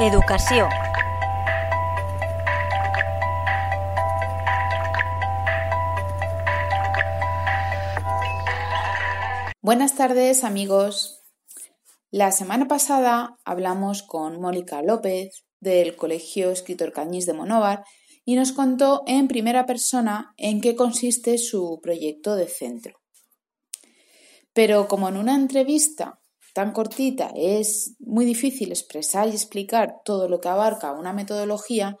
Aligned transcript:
Educació. 0.00 0.66
Buenas 9.60 9.96
tardes 9.96 10.42
amigos. 10.42 11.20
La 12.10 12.32
semana 12.32 12.66
pasada 12.66 13.36
hablamos 13.44 14.02
con 14.02 14.40
Mónica 14.40 14.80
López 14.80 15.44
del 15.60 15.94
Colegio 15.96 16.50
Escritor 16.50 16.94
Cañís 16.94 17.26
de 17.26 17.34
Monóvar 17.34 17.84
y 18.24 18.36
nos 18.36 18.52
contó 18.52 19.02
en 19.06 19.28
primera 19.28 19.66
persona 19.66 20.32
en 20.38 20.62
qué 20.62 20.76
consiste 20.76 21.36
su 21.36 21.78
proyecto 21.82 22.36
de 22.36 22.48
centro. 22.48 23.02
Pero 24.54 24.88
como 24.88 25.10
en 25.10 25.18
una 25.18 25.34
entrevista 25.34 26.19
tan 26.54 26.72
cortita 26.72 27.32
es 27.34 27.94
muy 27.98 28.24
difícil 28.24 28.70
expresar 28.70 29.28
y 29.28 29.32
explicar 29.32 29.96
todo 30.04 30.28
lo 30.28 30.40
que 30.40 30.48
abarca 30.48 30.92
una 30.92 31.12
metodología, 31.12 31.96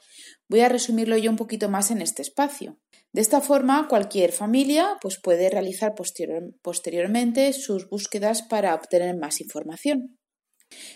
voy 0.48 0.60
a 0.60 0.68
resumirlo 0.68 1.16
yo 1.16 1.30
un 1.30 1.36
poquito 1.36 1.68
más 1.68 1.90
en 1.90 2.02
este 2.02 2.22
espacio. 2.22 2.78
De 3.12 3.20
esta 3.20 3.40
forma, 3.40 3.88
cualquier 3.88 4.32
familia 4.32 4.96
pues, 5.00 5.18
puede 5.20 5.50
realizar 5.50 5.94
posteriormente 6.62 7.52
sus 7.52 7.88
búsquedas 7.88 8.42
para 8.42 8.74
obtener 8.74 9.16
más 9.16 9.40
información. 9.40 10.18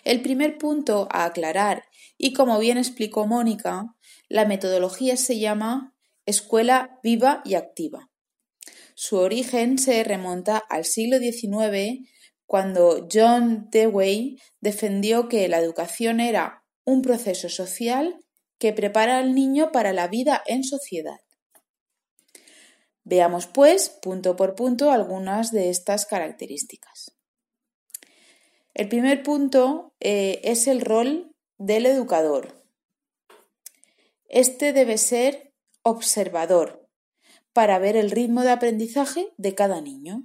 El 0.05 0.23
primer 0.23 0.57
punto 0.59 1.09
a 1.11 1.25
aclarar, 1.25 1.85
y 2.17 2.33
como 2.33 2.59
bien 2.61 2.79
explicó 2.79 3.27
Mónica, 3.27 3.87
la 4.29 4.45
metodología 4.45 5.17
se 5.17 5.41
llama 5.41 5.95
Escuela 6.27 7.01
Viva 7.03 7.43
y 7.45 7.55
Activa. 7.55 8.11
Su 8.95 9.17
origen 9.17 9.79
se 9.79 10.05
remonta 10.05 10.59
al 10.71 10.85
siglo 10.85 11.19
XIX, 11.19 12.09
cuando 12.55 13.09
John 13.13 13.69
Dewey 13.73 14.41
defendió 14.61 15.29
que 15.29 15.49
la 15.49 15.59
educación 15.59 16.21
era 16.21 16.65
un 16.85 17.03
proceso 17.03 17.49
social 17.49 18.25
que 18.61 18.73
prepara 18.73 19.19
al 19.19 19.35
niño 19.35 19.73
para 19.73 19.93
la 19.93 20.07
vida 20.07 20.41
en 20.47 20.63
sociedad. 20.63 21.19
Veamos, 23.03 23.49
pues, 23.49 23.89
punto 23.89 24.37
por 24.37 24.55
punto 24.55 24.93
algunas 24.93 25.51
de 25.51 25.69
estas 25.69 26.07
características. 26.07 27.17
El 28.73 28.89
primer 28.89 29.25
punto 29.25 29.93
eh, 29.99 30.41
es 30.45 30.69
el 30.69 30.81
rol 30.81 31.35
del 31.59 31.87
educador. 31.87 32.65
Este 34.29 34.73
debe 34.73 34.97
ser 34.99 35.53
observador 35.83 36.89
para 37.53 37.81
ver 37.81 37.97
el 37.97 38.13
ritmo 38.13 38.43
de 38.43 38.53
aprendizaje 38.53 39.33
de 39.39 39.57
cada 39.57 39.81
niño. 39.81 40.23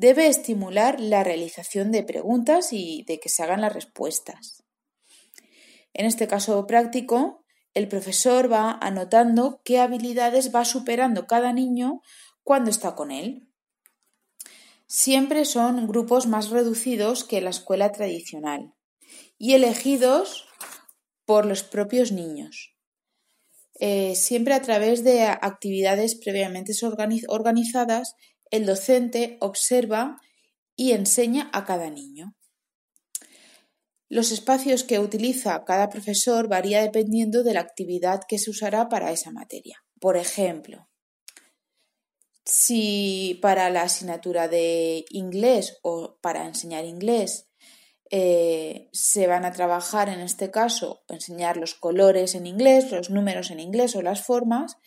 Debe 0.00 0.28
estimular 0.28 1.00
la 1.00 1.24
realización 1.24 1.90
de 1.90 2.04
preguntas 2.04 2.72
y 2.72 3.02
de 3.08 3.18
que 3.18 3.28
se 3.28 3.42
hagan 3.42 3.62
las 3.62 3.72
respuestas. 3.72 4.62
En 5.92 6.06
este 6.06 6.28
caso 6.28 6.68
práctico, 6.68 7.44
el 7.74 7.88
profesor 7.88 8.48
va 8.48 8.78
anotando 8.80 9.60
qué 9.64 9.80
habilidades 9.80 10.54
va 10.54 10.64
superando 10.64 11.26
cada 11.26 11.52
niño 11.52 12.00
cuando 12.44 12.70
está 12.70 12.94
con 12.94 13.10
él. 13.10 13.48
Siempre 14.86 15.44
son 15.44 15.88
grupos 15.88 16.28
más 16.28 16.50
reducidos 16.50 17.24
que 17.24 17.40
la 17.40 17.50
escuela 17.50 17.90
tradicional 17.90 18.74
y 19.36 19.54
elegidos 19.54 20.46
por 21.24 21.44
los 21.44 21.64
propios 21.64 22.12
niños. 22.12 22.76
Eh, 23.80 24.14
siempre 24.14 24.54
a 24.54 24.62
través 24.62 25.02
de 25.02 25.24
actividades 25.24 26.14
previamente 26.14 26.72
organizadas, 27.26 28.14
el 28.50 28.66
docente 28.66 29.36
observa 29.40 30.20
y 30.76 30.92
enseña 30.92 31.50
a 31.52 31.64
cada 31.64 31.90
niño. 31.90 32.34
Los 34.08 34.32
espacios 34.32 34.84
que 34.84 35.00
utiliza 35.00 35.64
cada 35.64 35.90
profesor 35.90 36.48
varía 36.48 36.80
dependiendo 36.80 37.42
de 37.42 37.52
la 37.52 37.60
actividad 37.60 38.22
que 38.26 38.38
se 38.38 38.50
usará 38.50 38.88
para 38.88 39.12
esa 39.12 39.30
materia. 39.30 39.84
Por 40.00 40.16
ejemplo, 40.16 40.88
si 42.44 43.38
para 43.42 43.68
la 43.68 43.82
asignatura 43.82 44.48
de 44.48 45.04
inglés 45.10 45.78
o 45.82 46.18
para 46.22 46.46
enseñar 46.46 46.86
inglés 46.86 47.48
eh, 48.10 48.88
se 48.92 49.26
van 49.26 49.44
a 49.44 49.52
trabajar 49.52 50.08
en 50.08 50.20
este 50.20 50.50
caso, 50.50 51.02
enseñar 51.08 51.58
los 51.58 51.74
colores 51.74 52.34
en 52.34 52.46
inglés, 52.46 52.90
los 52.90 53.10
números 53.10 53.50
en 53.50 53.60
inglés 53.60 53.94
o 53.96 54.00
las 54.00 54.24
formas, 54.24 54.78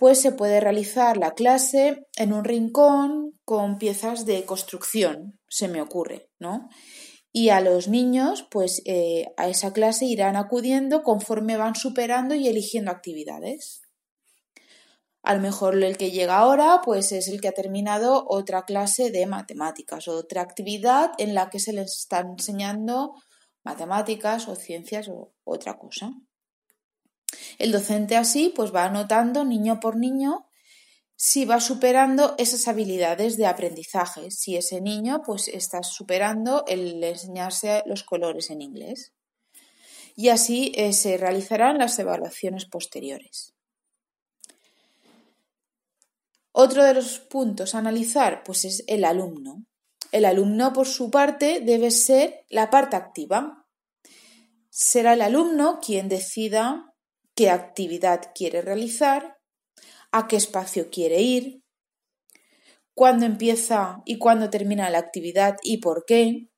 pues 0.00 0.18
se 0.18 0.32
puede 0.32 0.60
realizar 0.60 1.18
la 1.18 1.32
clase 1.32 2.06
en 2.16 2.32
un 2.32 2.44
rincón 2.44 3.38
con 3.44 3.76
piezas 3.76 4.24
de 4.24 4.46
construcción, 4.46 5.38
se 5.46 5.68
me 5.68 5.82
ocurre, 5.82 6.30
¿no? 6.38 6.70
y 7.32 7.50
a 7.50 7.60
los 7.60 7.88
niños, 7.88 8.46
pues 8.50 8.82
eh, 8.86 9.26
a 9.36 9.48
esa 9.48 9.74
clase 9.74 10.06
irán 10.06 10.36
acudiendo 10.36 11.02
conforme 11.02 11.58
van 11.58 11.76
superando 11.76 12.34
y 12.34 12.48
eligiendo 12.48 12.90
actividades. 12.90 13.82
A 15.22 15.34
lo 15.34 15.40
mejor 15.40 15.80
el 15.82 15.98
que 15.98 16.10
llega 16.10 16.38
ahora, 16.38 16.80
pues 16.82 17.12
es 17.12 17.28
el 17.28 17.42
que 17.42 17.48
ha 17.48 17.52
terminado 17.52 18.24
otra 18.26 18.64
clase 18.64 19.10
de 19.10 19.26
matemáticas, 19.26 20.08
otra 20.08 20.40
actividad 20.40 21.12
en 21.18 21.34
la 21.34 21.50
que 21.50 21.60
se 21.60 21.74
les 21.74 21.98
está 21.98 22.20
enseñando 22.20 23.14
matemáticas 23.62 24.48
o 24.48 24.56
ciencias 24.56 25.08
o 25.08 25.34
otra 25.44 25.78
cosa. 25.78 26.12
El 27.60 27.72
docente 27.72 28.16
así, 28.16 28.54
pues 28.56 28.74
va 28.74 28.86
anotando 28.86 29.44
niño 29.44 29.80
por 29.80 29.94
niño 29.94 30.46
si 31.14 31.44
va 31.44 31.60
superando 31.60 32.34
esas 32.38 32.66
habilidades 32.68 33.36
de 33.36 33.44
aprendizaje, 33.44 34.30
si 34.30 34.56
ese 34.56 34.80
niño 34.80 35.20
pues 35.22 35.46
está 35.46 35.82
superando 35.82 36.64
el 36.66 37.04
enseñarse 37.04 37.82
los 37.84 38.02
colores 38.02 38.48
en 38.48 38.62
inglés. 38.62 39.12
Y 40.16 40.30
así 40.30 40.72
eh, 40.74 40.94
se 40.94 41.18
realizarán 41.18 41.76
las 41.76 41.98
evaluaciones 41.98 42.64
posteriores. 42.64 43.52
Otro 46.52 46.82
de 46.82 46.94
los 46.94 47.18
puntos 47.18 47.74
a 47.74 47.78
analizar 47.78 48.42
pues 48.42 48.64
es 48.64 48.84
el 48.86 49.04
alumno. 49.04 49.66
El 50.12 50.24
alumno 50.24 50.72
por 50.72 50.86
su 50.86 51.10
parte 51.10 51.60
debe 51.60 51.90
ser 51.90 52.46
la 52.48 52.70
parte 52.70 52.96
activa. 52.96 53.66
Será 54.70 55.12
el 55.12 55.20
alumno 55.20 55.78
quien 55.84 56.08
decida 56.08 56.89
qué 57.40 57.48
actividad 57.48 58.32
quiere 58.34 58.60
realizar 58.60 59.38
a 60.12 60.28
qué 60.28 60.36
espacio 60.36 60.90
quiere 60.90 61.22
ir, 61.22 61.62
cuándo 62.92 63.24
empieza 63.24 64.02
y 64.04 64.18
cuándo 64.18 64.50
termina 64.50 64.90
la 64.90 64.98
actividad 64.98 65.56
y 65.62 65.78
por 65.78 66.04
qué, 66.04 66.50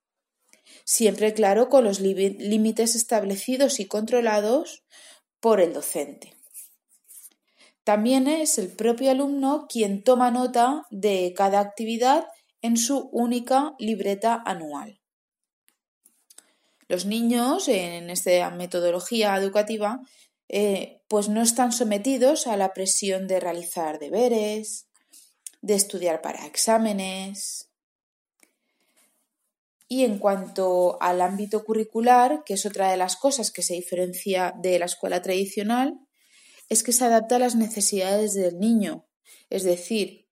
siempre 0.84 1.34
claro 1.34 1.68
con 1.68 1.84
los 1.84 2.00
límites 2.00 2.96
establecidos 2.96 3.78
y 3.78 3.86
controlados 3.86 4.82
por 5.38 5.60
el 5.60 5.72
docente. 5.72 6.34
También 7.84 8.26
es 8.26 8.58
el 8.58 8.66
propio 8.66 9.12
alumno 9.12 9.66
quien 9.68 10.02
toma 10.02 10.32
nota 10.32 10.84
de 10.90 11.32
cada 11.36 11.60
actividad 11.60 12.26
en 12.60 12.76
su 12.76 13.08
única 13.12 13.76
libreta 13.78 14.42
anual. 14.44 15.00
Los 16.88 17.06
niños 17.06 17.68
en 17.68 18.10
esta 18.10 18.50
metodología 18.50 19.36
educativa 19.36 20.00
eh, 20.54 21.00
pues 21.08 21.30
no 21.30 21.40
están 21.40 21.72
sometidos 21.72 22.46
a 22.46 22.58
la 22.58 22.74
presión 22.74 23.26
de 23.26 23.40
realizar 23.40 23.98
deberes, 23.98 24.86
de 25.62 25.74
estudiar 25.74 26.20
para 26.20 26.46
exámenes. 26.46 27.70
Y 29.88 30.04
en 30.04 30.18
cuanto 30.18 30.98
al 31.00 31.22
ámbito 31.22 31.64
curricular, 31.64 32.44
que 32.44 32.54
es 32.54 32.66
otra 32.66 32.90
de 32.90 32.98
las 32.98 33.16
cosas 33.16 33.50
que 33.50 33.62
se 33.62 33.74
diferencia 33.74 34.54
de 34.60 34.78
la 34.78 34.84
escuela 34.84 35.22
tradicional, 35.22 35.98
es 36.68 36.82
que 36.82 36.92
se 36.92 37.06
adapta 37.06 37.36
a 37.36 37.38
las 37.38 37.54
necesidades 37.54 38.34
del 38.34 38.58
niño, 38.58 39.06
es 39.48 39.62
decir, 39.62 40.28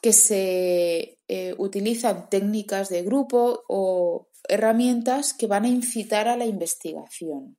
que 0.00 0.12
se 0.12 1.18
eh, 1.26 1.54
utilizan 1.58 2.30
técnicas 2.30 2.90
de 2.90 3.02
grupo 3.02 3.64
o 3.68 4.28
herramientas 4.48 5.34
que 5.34 5.48
van 5.48 5.64
a 5.64 5.68
incitar 5.68 6.28
a 6.28 6.36
la 6.36 6.46
investigación 6.46 7.56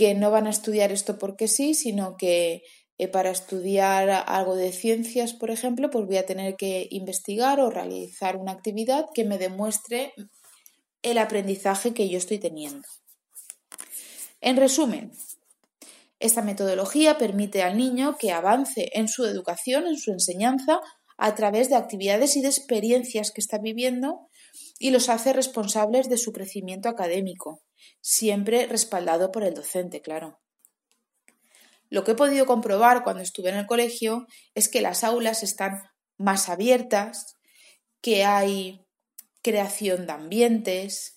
que 0.00 0.14
no 0.14 0.30
van 0.30 0.46
a 0.46 0.50
estudiar 0.50 0.92
esto 0.92 1.18
porque 1.18 1.46
sí, 1.46 1.74
sino 1.74 2.16
que 2.16 2.62
eh, 2.96 3.06
para 3.08 3.28
estudiar 3.28 4.08
algo 4.08 4.56
de 4.56 4.72
ciencias, 4.72 5.34
por 5.34 5.50
ejemplo, 5.50 5.90
pues 5.90 6.06
voy 6.06 6.16
a 6.16 6.24
tener 6.24 6.56
que 6.56 6.88
investigar 6.90 7.60
o 7.60 7.68
realizar 7.68 8.38
una 8.38 8.52
actividad 8.52 9.04
que 9.12 9.24
me 9.24 9.36
demuestre 9.36 10.14
el 11.02 11.18
aprendizaje 11.18 11.92
que 11.92 12.08
yo 12.08 12.16
estoy 12.16 12.38
teniendo. 12.38 12.88
En 14.40 14.56
resumen, 14.56 15.12
esta 16.18 16.40
metodología 16.40 17.18
permite 17.18 17.62
al 17.62 17.76
niño 17.76 18.16
que 18.18 18.32
avance 18.32 18.88
en 18.94 19.06
su 19.06 19.26
educación, 19.26 19.86
en 19.86 19.98
su 19.98 20.12
enseñanza, 20.12 20.80
a 21.18 21.34
través 21.34 21.68
de 21.68 21.76
actividades 21.76 22.38
y 22.38 22.40
de 22.40 22.48
experiencias 22.48 23.32
que 23.32 23.42
está 23.42 23.58
viviendo 23.58 24.30
y 24.78 24.92
los 24.92 25.10
hace 25.10 25.34
responsables 25.34 26.08
de 26.08 26.16
su 26.16 26.32
crecimiento 26.32 26.88
académico, 26.88 27.60
siempre 28.00 28.66
respaldado 28.66 29.32
por 29.32 29.44
el 29.44 29.54
docente, 29.54 30.00
claro. 30.00 30.40
Lo 31.88 32.04
que 32.04 32.12
he 32.12 32.14
podido 32.14 32.46
comprobar 32.46 33.02
cuando 33.02 33.22
estuve 33.22 33.50
en 33.50 33.56
el 33.56 33.66
colegio 33.66 34.26
es 34.54 34.68
que 34.68 34.80
las 34.80 35.02
aulas 35.02 35.42
están 35.42 35.82
más 36.16 36.48
abiertas, 36.48 37.34
que 38.00 38.24
hay 38.24 38.86
creación 39.42 40.06
de 40.06 40.12
ambientes, 40.12 41.16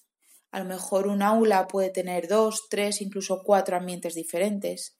A 0.51 0.59
lo 0.59 0.65
mejor 0.65 1.07
un 1.07 1.23
aula 1.23 1.67
puede 1.67 1.89
tener 1.89 2.27
dos, 2.27 2.67
tres, 2.69 3.01
incluso 3.01 3.41
cuatro 3.43 3.75
ambientes 3.75 4.13
diferentes, 4.13 4.95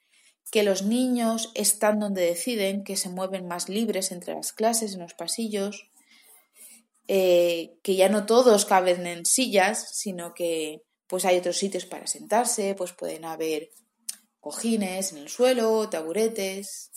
que 0.51 0.63
los 0.63 0.81
niños 0.81 1.51
están 1.54 2.00
donde 2.00 2.25
deciden, 2.25 2.83
que 2.83 2.98
se 2.98 3.10
mueven 3.10 3.48
más 3.48 3.69
libres 3.69 4.12
entre 4.12 4.33
las 4.33 4.51
clases, 4.51 4.95
en 4.95 5.01
los 5.01 5.13
pasillos, 5.13 5.92
eh, 7.07 7.75
que 7.83 7.95
ya 7.95 8.10
no 8.10 8.25
todos 8.25 8.65
caben 8.65 9.06
en 9.06 9.25
sillas, 9.25 9.95
sino 9.95 10.33
que 10.33 10.81
pues 11.13 11.25
hay 11.25 11.38
otros 11.38 11.57
sitios 11.57 11.86
para 11.86 12.07
sentarse, 12.07 12.74
pues 12.74 12.92
pueden 12.92 13.24
haber 13.24 13.69
cojines 14.39 15.12
en 15.12 15.19
el 15.19 15.30
suelo, 15.30 15.88
taburetes. 15.88 16.89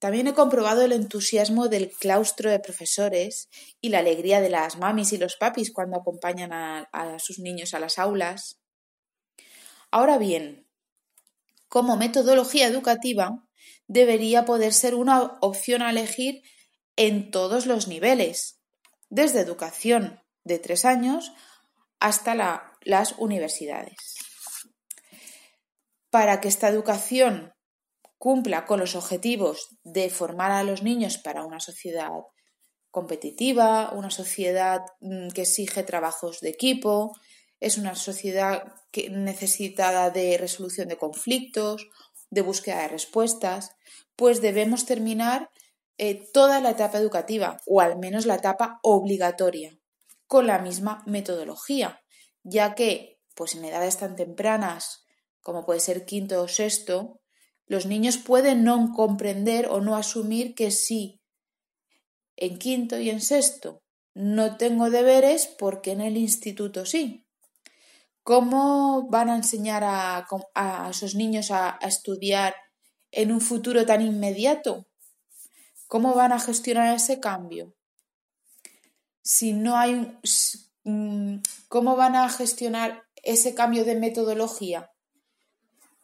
También 0.00 0.26
he 0.26 0.34
comprobado 0.34 0.82
el 0.82 0.90
entusiasmo 0.90 1.68
del 1.68 1.92
claustro 1.92 2.50
de 2.50 2.58
profesores 2.58 3.48
y 3.80 3.90
la 3.90 4.00
alegría 4.00 4.40
de 4.40 4.50
las 4.50 4.76
mamis 4.78 5.12
y 5.12 5.18
los 5.18 5.36
papis 5.36 5.72
cuando 5.72 5.98
acompañan 5.98 6.52
a, 6.52 6.88
a 6.90 7.20
sus 7.20 7.38
niños 7.38 7.74
a 7.74 7.78
las 7.78 8.00
aulas. 8.00 8.58
Ahora 9.92 10.18
bien, 10.18 10.66
como 11.68 11.96
metodología 11.96 12.66
educativa, 12.66 13.46
debería 13.86 14.44
poder 14.44 14.72
ser 14.72 14.96
una 14.96 15.38
opción 15.42 15.80
a 15.80 15.90
elegir 15.90 16.42
en 16.96 17.30
todos 17.30 17.66
los 17.66 17.86
niveles, 17.86 18.58
desde 19.10 19.38
educación 19.38 20.24
de 20.42 20.58
tres 20.58 20.84
años 20.84 21.30
hasta 22.00 22.34
las 22.86 23.16
universidades. 23.18 23.96
Para 26.10 26.40
que 26.40 26.48
esta 26.48 26.68
educación 26.68 27.52
cumpla 28.16 28.64
con 28.64 28.78
los 28.80 28.94
objetivos 28.94 29.76
de 29.82 30.08
formar 30.08 30.52
a 30.52 30.62
los 30.62 30.82
niños 30.82 31.18
para 31.18 31.44
una 31.44 31.60
sociedad 31.60 32.10
competitiva, 32.90 33.90
una 33.92 34.10
sociedad 34.10 34.82
mm, 35.00 35.28
que 35.30 35.42
exige 35.42 35.82
trabajos 35.82 36.40
de 36.40 36.50
equipo, 36.50 37.12
es 37.58 37.76
una 37.76 37.94
sociedad 37.96 38.62
necesitada 39.10 40.10
de 40.10 40.38
resolución 40.38 40.88
de 40.88 40.96
conflictos, 40.96 41.88
de 42.30 42.42
búsqueda 42.42 42.82
de 42.82 42.88
respuestas, 42.88 43.72
pues 44.14 44.40
debemos 44.40 44.86
terminar 44.86 45.50
eh, 45.98 46.30
toda 46.32 46.60
la 46.60 46.70
etapa 46.70 46.98
educativa, 46.98 47.58
o 47.66 47.80
al 47.80 47.98
menos 47.98 48.26
la 48.26 48.36
etapa 48.36 48.78
obligatoria, 48.82 49.76
con 50.26 50.46
la 50.46 50.58
misma 50.58 51.02
metodología, 51.06 52.00
ya 52.48 52.74
que, 52.74 53.18
pues 53.34 53.56
en 53.56 53.64
edades 53.64 53.98
tan 53.98 54.14
tempranas 54.14 55.04
como 55.42 55.64
puede 55.64 55.80
ser 55.80 56.06
quinto 56.06 56.42
o 56.42 56.48
sexto, 56.48 57.20
los 57.66 57.86
niños 57.86 58.18
pueden 58.18 58.64
no 58.64 58.92
comprender 58.94 59.68
o 59.68 59.80
no 59.80 59.96
asumir 59.96 60.54
que 60.54 60.70
sí, 60.70 61.20
en 62.36 62.58
quinto 62.58 62.98
y 62.98 63.10
en 63.10 63.20
sexto 63.20 63.82
no 64.14 64.56
tengo 64.56 64.90
deberes 64.90 65.46
porque 65.46 65.92
en 65.92 66.00
el 66.00 66.16
instituto 66.16 66.86
sí. 66.86 67.26
¿Cómo 68.22 69.08
van 69.08 69.28
a 69.28 69.36
enseñar 69.36 69.84
a, 69.84 70.26
esos 70.90 71.14
niños 71.14 71.50
a, 71.50 71.78
a 71.80 71.86
estudiar 71.86 72.54
en 73.10 73.30
un 73.30 73.40
futuro 73.40 73.84
tan 73.86 74.00
inmediato? 74.00 74.88
¿Cómo 75.86 76.14
van 76.14 76.32
a 76.32 76.40
gestionar 76.40 76.94
ese 76.94 77.20
cambio? 77.20 77.74
Si 79.22 79.52
no 79.52 79.76
hay 79.76 79.94
mm, 79.94 80.20
¿Cómo 81.68 81.96
van 81.96 82.14
a 82.14 82.28
gestionar 82.28 83.02
ese 83.24 83.54
cambio 83.54 83.84
de 83.84 83.96
metodología? 83.96 84.92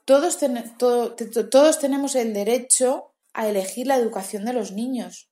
Todos, 0.05 0.39
todos 0.79 1.79
tenemos 1.79 2.17
el 2.17 2.35
derecho 2.35 3.15
a 3.33 3.47
elegir 3.49 3.87
la 3.87 3.95
educación 3.95 4.45
de 4.45 4.53
los 4.53 4.73
niños. 4.73 5.31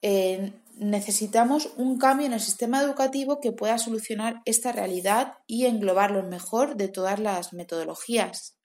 Eh, 0.00 0.52
necesitamos 0.76 1.70
un 1.76 1.98
cambio 1.98 2.26
en 2.26 2.34
el 2.34 2.40
sistema 2.40 2.80
educativo 2.80 3.40
que 3.40 3.50
pueda 3.50 3.78
solucionar 3.78 4.42
esta 4.44 4.70
realidad 4.70 5.38
y 5.48 5.66
englobar 5.66 6.12
lo 6.12 6.22
mejor 6.22 6.76
de 6.76 6.86
todas 6.86 7.18
las 7.18 7.52
metodologías. 7.52 8.56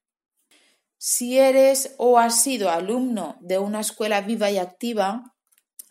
Si 1.00 1.40
eres 1.40 1.96
o 1.98 2.20
has 2.20 2.44
sido 2.44 2.70
alumno 2.70 3.36
de 3.40 3.58
una 3.58 3.80
escuela 3.80 4.22
viva 4.22 4.52
y 4.52 4.60
activa, 4.60 5.34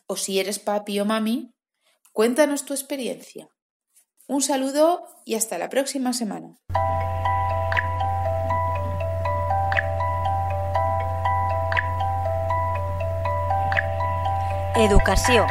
o 0.07 0.15
si 0.15 0.39
eres 0.39 0.61
papi 0.61 1.01
o 1.01 1.05
mami, 1.05 1.53
cuéntanos 2.13 2.65
tu 2.65 2.73
experiencia. 2.73 3.51
Un 4.31 4.43
saludo 4.43 5.09
y 5.25 5.35
hasta 5.35 5.59
la 5.59 5.69
próxima 5.69 6.13
semana. 6.13 6.55
Educació 14.77 15.49